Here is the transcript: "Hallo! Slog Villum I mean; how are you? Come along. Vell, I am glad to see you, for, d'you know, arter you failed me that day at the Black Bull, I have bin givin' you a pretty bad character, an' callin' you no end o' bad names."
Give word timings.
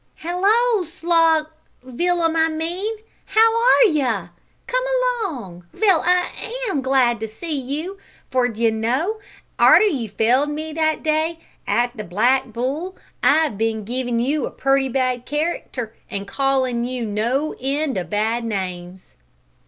"Hallo! 0.15 0.83
Slog 0.83 1.47
Villum 1.83 2.35
I 2.35 2.47
mean; 2.49 2.95
how 3.25 3.55
are 3.55 3.83
you? 3.83 4.29
Come 4.65 4.83
along. 5.05 5.67
Vell, 5.73 6.01
I 6.03 6.63
am 6.71 6.81
glad 6.81 7.19
to 7.19 7.27
see 7.27 7.55
you, 7.61 7.99
for, 8.31 8.47
d'you 8.49 8.71
know, 8.71 9.19
arter 9.59 9.85
you 9.85 10.09
failed 10.09 10.49
me 10.49 10.73
that 10.73 11.03
day 11.03 11.37
at 11.67 11.95
the 11.95 12.03
Black 12.03 12.47
Bull, 12.47 12.95
I 13.21 13.43
have 13.43 13.59
bin 13.59 13.83
givin' 13.85 14.19
you 14.19 14.47
a 14.47 14.49
pretty 14.49 14.89
bad 14.89 15.27
character, 15.27 15.95
an' 16.09 16.25
callin' 16.25 16.83
you 16.83 17.05
no 17.05 17.53
end 17.61 17.95
o' 17.95 18.03
bad 18.03 18.43
names." 18.43 19.17